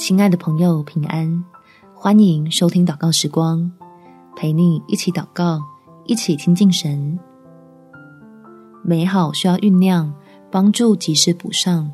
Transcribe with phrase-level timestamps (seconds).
[0.00, 1.44] 亲爱的朋友，平安！
[1.94, 3.70] 欢迎收听祷告时光，
[4.34, 5.60] 陪你一起祷告，
[6.06, 7.18] 一起亲近神。
[8.82, 10.10] 美好需要酝酿，
[10.50, 11.92] 帮助及时补上。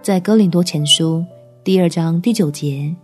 [0.00, 1.26] 在哥林多前书
[1.64, 2.94] 第二章第九节，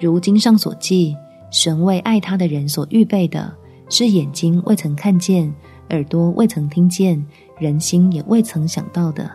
[0.00, 1.16] 如经上所记，
[1.52, 3.54] 神为爱他的人所预备的，
[3.88, 5.54] 是眼睛未曾看见，
[5.90, 7.24] 耳朵未曾听见，
[7.60, 9.30] 人心也未曾想到的。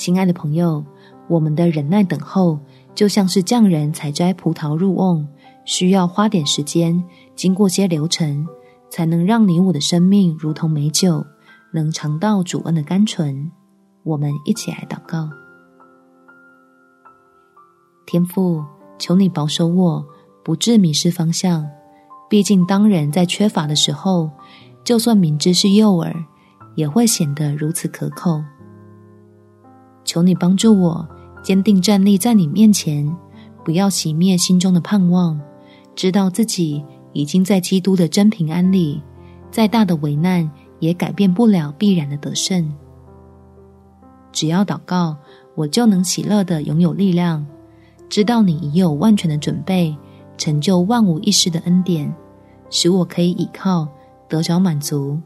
[0.00, 0.82] 亲爱的朋友，
[1.28, 2.58] 我们的忍耐等候，
[2.94, 5.28] 就像是匠人采摘葡萄入瓮，
[5.66, 7.04] 需要花点时间，
[7.36, 8.48] 经过些流程，
[8.88, 11.22] 才能让你我的生命如同美酒，
[11.74, 13.52] 能尝到主恩的甘醇。
[14.02, 15.28] 我们一起来祷告：
[18.06, 18.64] 天父，
[18.98, 20.02] 求你保守我，
[20.42, 21.68] 不致迷失方向。
[22.30, 24.30] 毕竟，当人在缺乏的时候，
[24.82, 26.10] 就算明知是诱饵，
[26.74, 28.42] 也会显得如此可口。
[30.10, 31.08] 求你帮助我，
[31.40, 33.08] 坚定站立在你面前，
[33.64, 35.40] 不要熄灭心中的盼望。
[35.94, 39.00] 知道自己已经在基督的真平安里，
[39.52, 42.74] 再大的危难也改变不了必然的得胜。
[44.32, 45.16] 只要祷告，
[45.54, 47.46] 我就能喜乐地拥有力量。
[48.08, 49.96] 知道你已有万全的准备，
[50.36, 52.12] 成就万无一失的恩典，
[52.68, 53.86] 使我可以倚靠，
[54.28, 55.20] 得着满足，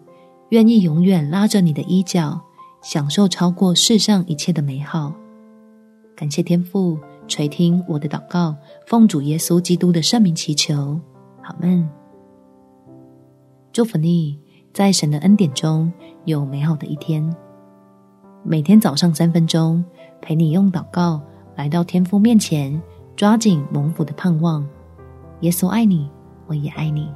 [0.50, 2.38] 愿意永远拉着你的衣角。
[2.84, 5.10] 享受超过世上一切的美好，
[6.14, 8.54] 感谢天父垂听我的祷告，
[8.86, 11.00] 奉主耶稣基督的圣名祈求，
[11.40, 11.88] 阿们。
[13.72, 14.38] 祝福你，
[14.74, 15.90] 在神的恩典中
[16.26, 17.34] 有美好的一天。
[18.42, 19.82] 每天早上三分钟，
[20.20, 21.22] 陪你用祷告
[21.56, 22.78] 来到天父面前，
[23.16, 24.62] 抓紧蒙福的盼望。
[25.40, 26.10] 耶稣爱你，
[26.46, 27.10] 我也爱你。